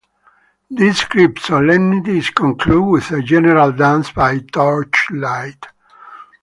[0.71, 5.67] This great solemnity is concluded with a general dance by torchlight.